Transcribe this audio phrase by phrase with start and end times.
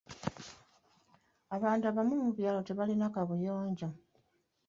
[1.55, 3.87] Abantu abamu mu byalo tebalina kaabuyonjo.